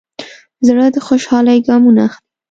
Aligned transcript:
زړه 0.67 0.85
د 0.95 0.97
خوشحالۍ 1.07 1.59
ګامونه 1.67 2.01
اخلي. 2.07 2.23